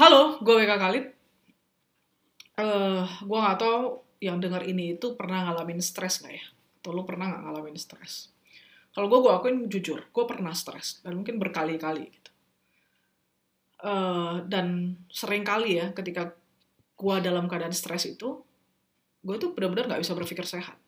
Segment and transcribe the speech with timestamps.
[0.00, 1.04] Halo, gue WK Khalid.
[2.56, 6.44] Eh, gue nggak tahu yang dengar ini itu pernah ngalamin stres nggak ya?
[6.80, 8.32] Atau lu pernah nggak ngalamin stres?
[8.96, 12.32] Kalau gue, gue akuin jujur, gue pernah stres dan mungkin berkali-kali gitu.
[13.84, 16.32] Eh, dan sering kali ya, ketika
[16.96, 18.40] gue dalam keadaan stres itu,
[19.20, 20.80] gue tuh benar-benar nggak bisa berpikir sehat.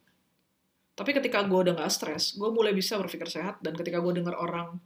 [0.96, 4.40] Tapi ketika gue udah nggak stres, gue mulai bisa berpikir sehat dan ketika gue dengar
[4.40, 4.80] orang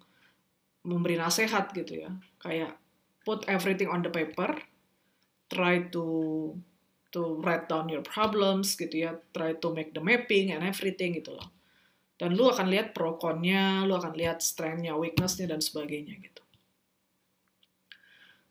[0.83, 2.11] memberi nasihat gitu ya,
[2.43, 2.75] kayak
[3.27, 4.55] put everything on the paper,
[5.51, 6.05] try to
[7.11, 11.35] to write down your problems gitu ya, try to make the mapping and everything gitu
[11.35, 11.51] loh.
[12.17, 16.43] Dan lu akan lihat pro konnya, lu akan lihat strength-nya, weakness-nya dan sebagainya gitu.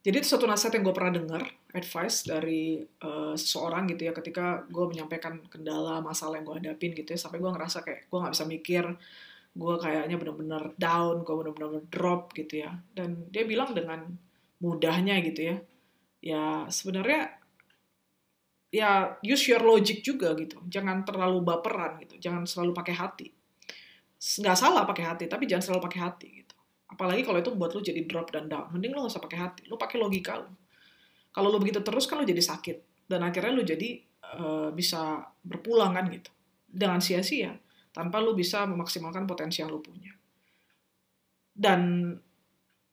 [0.06, 4.62] Jadi itu satu nasihat yang gue pernah dengar, advice dari uh, seseorang gitu ya, ketika
[4.70, 8.34] gue menyampaikan kendala, masalah yang gue hadapin gitu ya, sampai gue ngerasa kayak gue nggak
[8.38, 8.86] bisa mikir,
[9.58, 12.78] gue kayaknya bener-bener down, gue bener-bener drop gitu ya.
[12.94, 14.06] Dan dia bilang dengan
[14.60, 15.58] mudahnya gitu ya,
[16.24, 17.32] ya sebenarnya
[18.72, 23.28] ya use your logic juga gitu, jangan terlalu baperan gitu, jangan selalu pakai hati.
[24.16, 26.56] Nggak salah pakai hati, tapi jangan selalu pakai hati gitu.
[26.96, 28.72] Apalagi kalau itu buat lu jadi drop dan down.
[28.72, 29.62] Mending lu gak usah pakai hati.
[29.68, 30.48] Lu pakai logika lu.
[31.36, 33.10] Kalau lu begitu terus kan lu jadi sakit.
[33.10, 34.00] Dan akhirnya lu jadi
[34.40, 36.32] uh, bisa berpulang kan gitu.
[36.64, 37.58] Dengan sia-sia
[37.92, 40.16] tanpa lu bisa memaksimalkan potensi yang lu punya.
[41.52, 42.12] Dan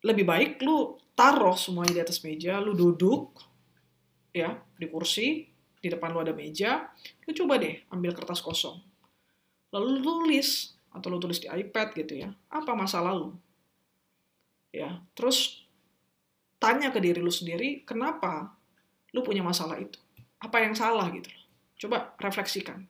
[0.03, 3.39] lebih baik lu taruh semuanya di atas meja lu duduk
[4.35, 5.47] ya di kursi
[5.79, 6.91] di depan lu ada meja
[7.27, 8.79] lu coba deh ambil kertas kosong.
[9.73, 13.35] Lalu lu tulis atau lu tulis di iPad gitu ya apa masalah lu?
[14.75, 15.63] Ya terus
[16.59, 18.55] tanya ke diri lu sendiri kenapa
[19.15, 19.99] lu punya masalah itu?
[20.43, 21.45] Apa yang salah gitu loh?
[21.79, 22.83] Coba refleksikan.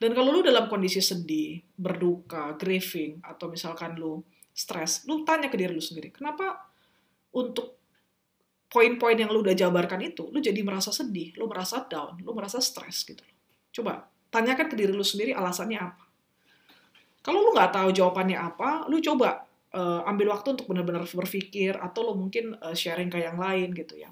[0.00, 4.24] Dan kalau lu dalam kondisi sedih berduka grieving atau misalkan lu
[4.54, 6.68] stres lu tanya ke diri lu sendiri kenapa
[7.34, 7.78] untuk
[8.70, 12.62] poin-poin yang lu udah jabarkan itu lu jadi merasa sedih lu merasa down lu merasa
[12.62, 13.22] stres gitu
[13.80, 16.04] coba tanyakan ke diri lu sendiri alasannya apa
[17.20, 22.10] kalau lu nggak tahu jawabannya apa lu coba uh, ambil waktu untuk benar-benar berpikir atau
[22.10, 24.10] lo mungkin uh, sharing ke yang lain gitu ya.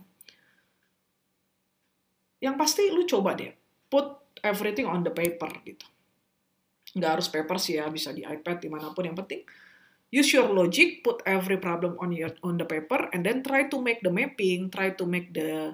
[2.38, 3.50] Yang pasti lu coba deh
[3.90, 5.86] put everything on the paper gitu.
[6.94, 9.42] Nggak harus paper sih ya, bisa di iPad di mana pun yang penting
[10.08, 13.76] use your logic, put every problem on your on the paper, and then try to
[13.80, 15.68] make the mapping, try to make the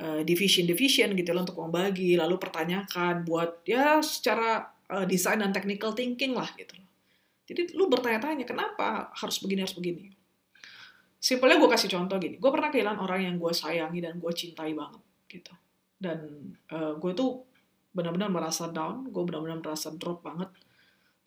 [0.00, 5.52] uh, division division gitu loh untuk membagi, lalu pertanyakan buat ya secara uh, design dan
[5.52, 6.88] technical thinking lah gitu loh.
[7.50, 10.14] Jadi lu bertanya-tanya, kenapa harus begini, harus begini.
[11.20, 14.72] Simpelnya gue kasih contoh gini, gue pernah kehilangan orang yang gue sayangi dan gue cintai
[14.72, 15.02] banget.
[15.30, 15.54] gitu.
[15.98, 16.18] Dan
[16.74, 17.46] uh, gue tuh
[17.90, 20.50] benar-benar merasa down, gue benar-benar merasa drop banget.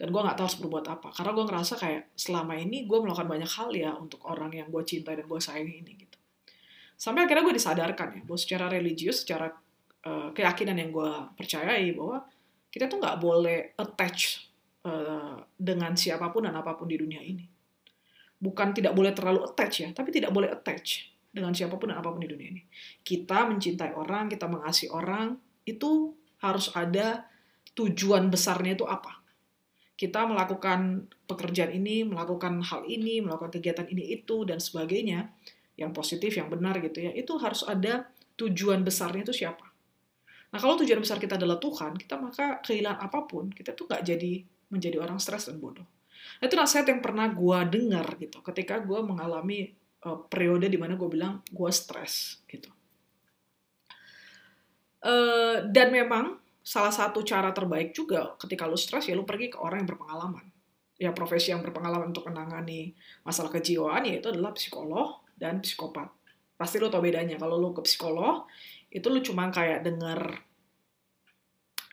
[0.03, 1.15] Dan gue gak tahu harus berbuat apa.
[1.15, 4.83] Karena gue ngerasa kayak selama ini gue melakukan banyak hal ya untuk orang yang gue
[4.83, 5.95] cintai dan gue sayangi ini.
[5.95, 6.19] gitu.
[6.99, 9.47] Sampai akhirnya gue disadarkan ya, bahwa secara religius, secara
[10.03, 12.19] uh, keyakinan yang gue percayai bahwa
[12.67, 14.43] kita tuh nggak boleh attach
[14.83, 17.47] uh, dengan siapa pun dan apa pun di dunia ini.
[18.43, 22.11] Bukan tidak boleh terlalu attach ya, tapi tidak boleh attach dengan siapa pun dan apa
[22.11, 22.61] pun di dunia ini.
[22.99, 26.11] Kita mencintai orang, kita mengasihi orang, itu
[26.43, 27.23] harus ada
[27.71, 29.22] tujuan besarnya itu apa.
[29.93, 35.29] Kita melakukan pekerjaan ini, melakukan hal ini, melakukan kegiatan ini itu dan sebagainya,
[35.77, 39.65] yang positif, yang benar gitu ya, itu harus ada tujuan besarnya itu siapa.
[40.53, 44.03] Nah kalau tujuan besar kita adalah Tuhan, kita maka kehilangan apa pun, kita tuh nggak
[44.05, 44.33] jadi
[44.69, 45.85] menjadi orang stres dan bodoh.
[46.41, 49.73] Nah, itu nasihat yang pernah gue dengar gitu, ketika gue mengalami
[50.05, 52.69] uh, periode di mana gue bilang gue stres gitu.
[55.03, 59.59] Uh, dan memang salah satu cara terbaik juga ketika lu stres ya lu pergi ke
[59.59, 60.45] orang yang berpengalaman.
[60.95, 62.95] Ya profesi yang berpengalaman untuk menangani
[63.27, 66.07] masalah kejiwaan yaitu adalah psikolog dan psikopat.
[66.55, 67.35] Pasti lu tau bedanya.
[67.35, 68.47] Kalau lu ke psikolog,
[68.93, 70.21] itu lu cuma kayak denger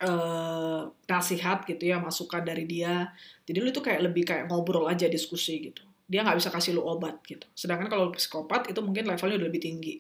[0.05, 3.09] uh, nasihat gitu ya masukan dari dia
[3.49, 6.85] jadi lu itu kayak lebih kayak ngobrol aja diskusi gitu dia nggak bisa kasih lu
[6.85, 9.97] obat gitu sedangkan kalau psikopat itu mungkin levelnya udah lebih tinggi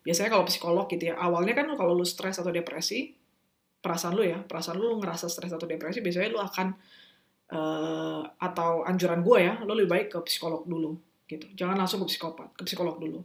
[0.00, 3.12] biasanya kalau psikolog gitu ya awalnya kan kalau lu stres atau depresi
[3.78, 6.74] perasaan lu ya perasaan lu ngerasa stres atau depresi biasanya lu akan
[7.54, 10.98] uh, atau anjuran gue ya lu lebih baik ke psikolog dulu
[11.28, 11.46] gitu.
[11.54, 13.20] Jangan langsung ke psikopat ke psikolog dulu.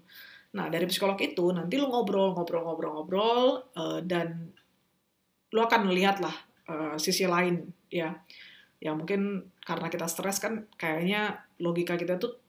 [0.54, 4.52] Nah dari psikolog itu nanti lu ngobrol ngobrol ngobrol ngobrol uh, dan
[5.54, 6.36] lu akan melihat lah
[6.70, 8.14] uh, sisi lain ya.
[8.84, 12.43] Ya mungkin karena kita stres kan kayaknya logika kita tuh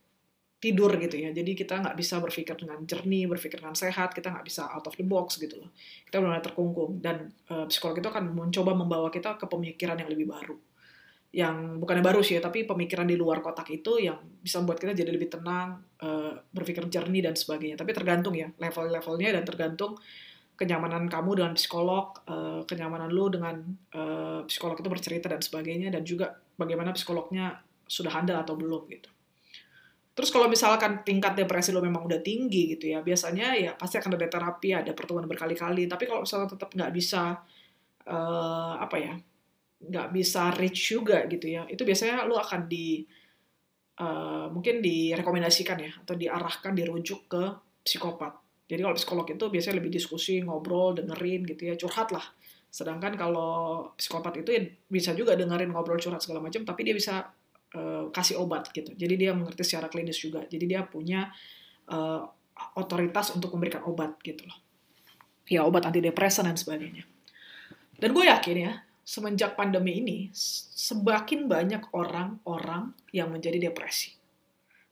[0.64, 4.46] tidur gitu ya jadi kita nggak bisa berpikir dengan jernih berpikir dengan sehat kita nggak
[4.48, 5.70] bisa out of the box gitu loh
[6.08, 10.32] kita benar-benar terkungkung dan uh, psikolog itu akan mencoba membawa kita ke pemikiran yang lebih
[10.32, 10.56] baru
[11.34, 14.94] yang bukannya baru sih ya, tapi pemikiran di luar kotak itu yang bisa membuat kita
[14.94, 17.74] jadi lebih tenang, uh, berpikir jernih dan sebagainya.
[17.74, 19.98] Tapi tergantung ya level-levelnya dan tergantung
[20.54, 23.58] kenyamanan kamu dengan psikolog, uh, kenyamanan lu dengan
[23.98, 29.10] uh, psikolog itu bercerita dan sebagainya, dan juga bagaimana psikolognya sudah handal atau belum gitu.
[30.14, 34.14] Terus kalau misalkan tingkat depresi lo memang udah tinggi gitu ya, biasanya ya pasti akan
[34.14, 35.90] ada terapi, ada pertemuan berkali-kali.
[35.90, 37.42] Tapi kalau misalnya tetap nggak bisa
[38.06, 39.14] uh, apa ya,
[39.90, 43.04] nggak bisa reach juga gitu ya itu biasanya lu akan di
[44.00, 47.42] uh, mungkin direkomendasikan ya atau diarahkan dirujuk ke
[47.84, 48.32] psikopat
[48.64, 52.24] jadi kalau psikolog itu biasanya lebih diskusi ngobrol dengerin gitu ya curhat lah
[52.72, 57.28] sedangkan kalau psikopat itu ya bisa juga dengerin ngobrol curhat segala macam tapi dia bisa
[57.74, 61.28] uh, kasih obat gitu jadi dia mengerti secara klinis juga jadi dia punya
[61.90, 62.22] uh,
[62.78, 64.58] otoritas untuk memberikan obat gitu loh
[65.44, 67.04] ya obat antidepresan dan sebagainya
[67.98, 68.72] dan gue yakin ya
[69.04, 70.32] semenjak pandemi ini
[70.84, 74.16] semakin banyak orang-orang yang menjadi depresi.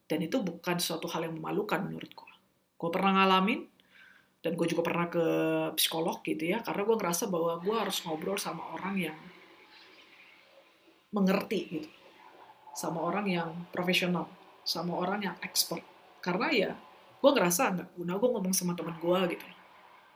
[0.04, 2.32] Dan itu bukan suatu hal yang memalukan menurut gue.
[2.76, 3.64] Gue pernah ngalamin,
[4.44, 5.24] dan gue juga pernah ke
[5.80, 9.18] psikolog gitu ya, karena gue ngerasa bahwa gue harus ngobrol sama orang yang
[11.16, 11.90] mengerti gitu.
[12.72, 14.26] Sama orang yang profesional,
[14.64, 15.84] sama orang yang expert.
[16.24, 16.70] Karena ya,
[17.22, 19.46] gue ngerasa nggak guna gue ngomong sama temen gue gitu.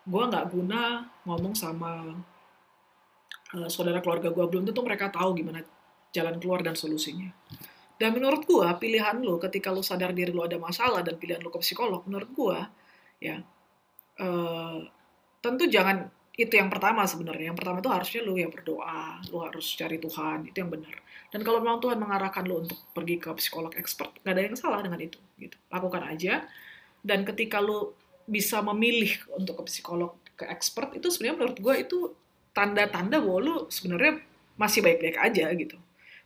[0.06, 2.14] Gue nggak guna ngomong sama
[3.54, 5.62] uh, saudara keluarga gue belum tentu mereka tahu gimana
[6.10, 7.30] jalan keluar dan solusinya.
[7.96, 11.48] Dan menurut gue pilihan lo ketika lo sadar diri lo ada masalah dan pilihan lo
[11.48, 12.58] ke psikolog, menurut gue
[13.16, 13.40] ya
[14.20, 14.78] uh,
[15.40, 17.50] tentu jangan itu yang pertama sebenarnya.
[17.50, 20.96] Yang pertama itu harusnya lo ya berdoa, lo harus cari Tuhan, itu yang benar.
[21.32, 24.84] Dan kalau memang Tuhan mengarahkan lo untuk pergi ke psikolog expert, gak ada yang salah
[24.84, 25.16] dengan itu.
[25.40, 25.56] Gitu.
[25.72, 26.44] Lakukan aja.
[27.00, 27.96] Dan ketika lo
[28.28, 31.98] bisa memilih untuk ke psikolog ke expert, itu sebenarnya menurut gue itu
[32.52, 34.20] tanda-tanda bahwa lu sebenarnya
[34.60, 35.76] masih baik-baik aja gitu.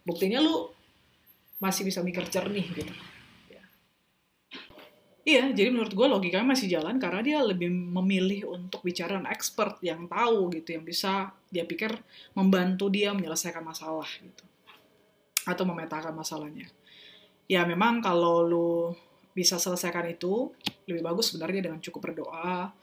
[0.02, 0.70] Buktinya lu
[1.62, 2.94] masih bisa mikir jernih gitu.
[5.30, 5.46] Ya.
[5.46, 9.78] Iya, jadi menurut gue logikanya masih jalan karena dia lebih memilih untuk bicara dengan expert
[9.78, 11.94] yang tahu gitu, yang bisa dia pikir
[12.34, 14.42] membantu dia menyelesaikan masalah gitu.
[15.46, 16.66] Atau memetakan masalahnya.
[17.46, 18.70] Ya memang kalau lu
[19.30, 20.50] bisa selesaikan itu,
[20.90, 22.74] lebih bagus sebenarnya dengan cukup berdoa,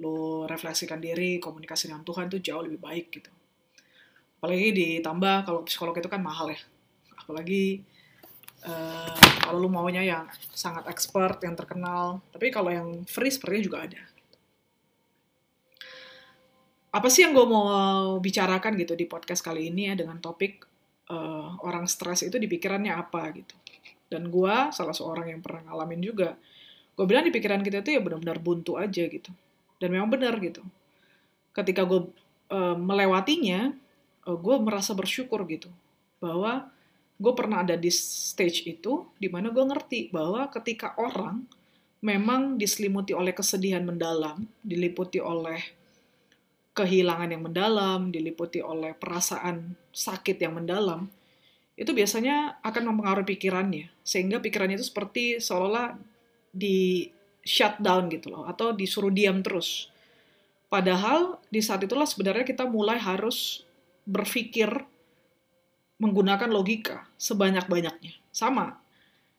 [0.00, 3.28] lo refleksikan diri, komunikasi dengan Tuhan itu jauh lebih baik gitu.
[4.40, 6.60] Apalagi ditambah kalau psikolog itu kan mahal ya.
[7.20, 7.84] Apalagi
[8.66, 12.22] uh, kalau lo maunya yang sangat expert, yang terkenal.
[12.30, 14.02] Tapi kalau yang free sepertinya juga ada.
[16.92, 17.66] Apa sih yang gue mau
[18.20, 20.68] bicarakan gitu di podcast kali ini ya dengan topik
[21.08, 23.56] uh, orang stres itu di pikirannya apa gitu.
[24.12, 26.36] Dan gue salah seorang yang pernah ngalamin juga.
[26.92, 29.32] Gue bilang di pikiran kita itu ya benar-benar buntu aja gitu
[29.82, 30.62] dan memang benar gitu
[31.50, 32.06] ketika gue
[32.54, 33.74] uh, melewatinya
[34.22, 35.66] uh, e, gue merasa bersyukur gitu
[36.22, 36.70] bahwa
[37.22, 41.46] gue pernah ada di stage itu di mana gue ngerti bahwa ketika orang
[42.02, 45.62] memang diselimuti oleh kesedihan mendalam diliputi oleh
[46.72, 51.04] kehilangan yang mendalam, diliputi oleh perasaan sakit yang mendalam,
[51.76, 53.92] itu biasanya akan mempengaruhi pikirannya.
[54.00, 56.00] Sehingga pikirannya itu seperti seolah-olah
[56.52, 57.08] di
[57.44, 59.92] shutdown gitu loh, atau disuruh diam terus.
[60.72, 63.68] Padahal di saat itulah sebenarnya kita mulai harus
[64.08, 64.72] berpikir
[66.02, 68.18] menggunakan logika sebanyak-banyaknya.
[68.34, 68.74] Sama,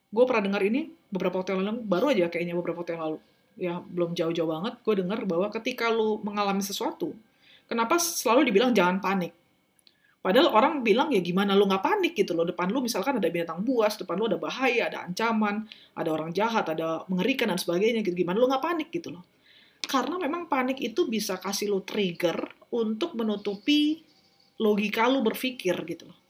[0.08, 3.20] gue pernah dengar ini beberapa waktu yang lalu, baru aja kayaknya beberapa waktu yang lalu.
[3.54, 7.12] Ya, belum jauh-jauh banget, gue dengar bahwa ketika lu mengalami sesuatu,
[7.68, 9.36] kenapa selalu dibilang jangan panik?
[10.24, 12.48] Padahal orang bilang ya gimana lu nggak panik gitu loh.
[12.48, 15.68] Depan lu misalkan ada binatang buas, depan lu ada bahaya, ada ancaman,
[16.00, 18.24] ada orang jahat, ada mengerikan dan sebagainya gitu.
[18.24, 19.28] Gimana lu nggak panik gitu loh.
[19.84, 22.40] Karena memang panik itu bisa kasih lu trigger
[22.72, 24.00] untuk menutupi
[24.64, 26.23] logika lu berpikir gitu loh.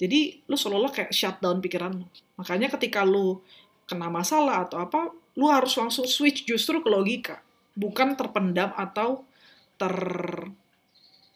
[0.00, 2.08] Jadi lu seolah-olah kayak shutdown pikiran lu.
[2.40, 3.44] Makanya ketika lu
[3.84, 7.44] kena masalah atau apa, lu harus langsung switch justru ke logika.
[7.76, 9.28] Bukan terpendam atau
[9.76, 9.92] ter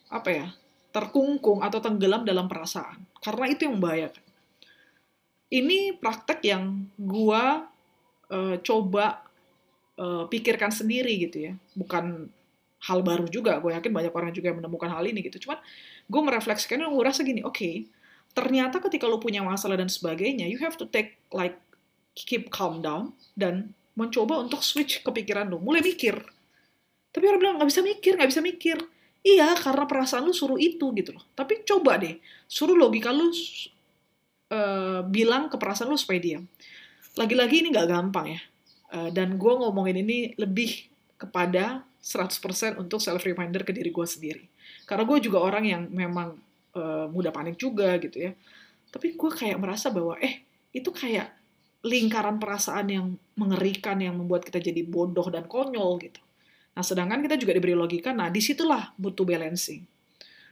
[0.08, 0.46] apa ya
[0.94, 3.04] terkungkung atau tenggelam dalam perasaan.
[3.20, 4.24] Karena itu yang membahayakan.
[5.52, 7.68] Ini praktek yang gua
[8.32, 9.28] uh, coba
[10.00, 11.52] uh, pikirkan sendiri gitu ya.
[11.76, 12.32] Bukan
[12.84, 13.58] hal baru juga.
[13.60, 15.48] Gue yakin banyak orang juga yang menemukan hal ini gitu.
[15.48, 15.58] Cuman
[16.04, 17.88] gue merefleksikan gue rasa gini, oke, okay,
[18.34, 21.56] ternyata ketika lo punya masalah dan sebagainya, you have to take like
[22.18, 26.18] keep calm down dan mencoba untuk switch kepikiran lo, mulai mikir.
[27.14, 28.78] Tapi orang bilang nggak bisa mikir, nggak bisa mikir.
[29.24, 31.24] Iya, karena perasaan lu suruh itu gitu loh.
[31.32, 36.44] Tapi coba deh, suruh logika lu uh, bilang ke perasaan lu supaya diam.
[37.16, 38.40] Lagi-lagi ini nggak gampang ya.
[38.92, 44.44] Uh, dan gue ngomongin ini lebih kepada 100% untuk self-reminder ke diri gue sendiri.
[44.84, 46.36] Karena gue juga orang yang memang
[46.74, 48.32] uh, mudah panik juga gitu ya.
[48.94, 51.34] tapi gue kayak merasa bahwa eh itu kayak
[51.84, 56.22] lingkaran perasaan yang mengerikan yang membuat kita jadi bodoh dan konyol gitu.
[56.74, 59.84] Nah, sedangkan kita juga diberi logika, nah di situlah butuh balancing.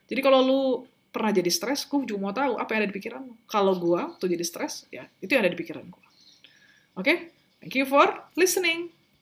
[0.07, 0.61] Jadi kalau lu
[1.09, 3.35] pernah jadi stres, gue juga mau tahu apa yang ada di pikiran lu.
[3.49, 6.05] Kalau gue tuh jadi stres, ya itu yang ada di pikiran gue.
[6.93, 7.17] Oke, okay?
[7.65, 8.93] thank you for listening.